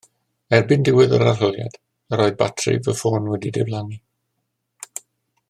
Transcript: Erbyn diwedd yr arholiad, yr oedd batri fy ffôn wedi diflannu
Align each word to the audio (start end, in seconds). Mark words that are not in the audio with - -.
Erbyn 0.57 0.85
diwedd 0.87 1.13
yr 1.17 1.25
arholiad, 1.31 1.77
yr 2.17 2.25
oedd 2.25 2.39
batri 2.41 2.75
fy 2.89 2.97
ffôn 3.01 3.31
wedi 3.35 3.53
diflannu 3.59 4.01